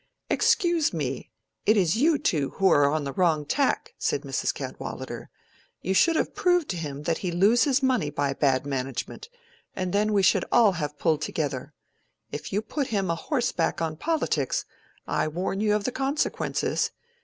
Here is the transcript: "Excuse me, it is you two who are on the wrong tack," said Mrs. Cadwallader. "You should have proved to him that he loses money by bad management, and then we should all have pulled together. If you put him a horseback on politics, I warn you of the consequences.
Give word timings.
"Excuse 0.31 0.91
me, 0.93 1.29
it 1.67 1.77
is 1.77 1.95
you 1.95 2.17
two 2.17 2.49
who 2.55 2.67
are 2.71 2.89
on 2.91 3.03
the 3.03 3.13
wrong 3.13 3.45
tack," 3.45 3.93
said 3.99 4.23
Mrs. 4.23 4.51
Cadwallader. 4.51 5.29
"You 5.83 5.93
should 5.93 6.15
have 6.15 6.33
proved 6.33 6.69
to 6.69 6.77
him 6.77 7.03
that 7.03 7.19
he 7.19 7.31
loses 7.31 7.83
money 7.83 8.09
by 8.09 8.33
bad 8.33 8.65
management, 8.65 9.29
and 9.75 9.93
then 9.93 10.11
we 10.11 10.23
should 10.23 10.45
all 10.51 10.71
have 10.71 10.97
pulled 10.97 11.21
together. 11.21 11.75
If 12.31 12.51
you 12.51 12.63
put 12.63 12.87
him 12.87 13.11
a 13.11 13.15
horseback 13.15 13.79
on 13.79 13.95
politics, 13.95 14.65
I 15.05 15.27
warn 15.27 15.59
you 15.59 15.75
of 15.75 15.83
the 15.83 15.91
consequences. 15.91 16.89